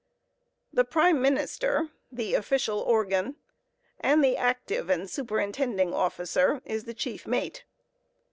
The 0.73 0.83
prime 0.83 1.21
minister, 1.21 1.89
the 2.11 2.33
official 2.33 2.79
organ, 2.79 3.35
and 3.99 4.23
the 4.23 4.35
active 4.35 4.89
and 4.89 5.07
superintending 5.07 5.93
officer, 5.93 6.59
is 6.65 6.85
the 6.85 6.95
chief 6.95 7.27
mate. 7.27 7.65